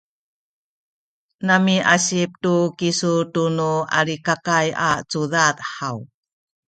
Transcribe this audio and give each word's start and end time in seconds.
namiasip 1.45 2.31
tu 2.43 2.55
kisu 2.79 3.13
tunu 3.33 3.71
Alikakay 3.97 4.67
a 4.87 4.89
cudad 5.11 5.55
haw? 5.73 5.97